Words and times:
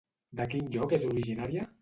De 0.39 0.47
quin 0.53 0.71
lloc 0.77 0.97
és 0.99 1.07
originària? 1.11 1.69